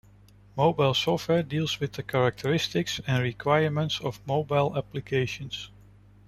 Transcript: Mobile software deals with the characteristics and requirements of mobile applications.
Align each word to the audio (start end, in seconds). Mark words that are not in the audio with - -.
Mobile 0.57 0.95
software 0.95 1.43
deals 1.43 1.79
with 1.79 1.93
the 1.93 2.01
characteristics 2.01 2.99
and 3.05 3.21
requirements 3.21 4.01
of 4.03 4.25
mobile 4.25 4.75
applications. 4.75 5.69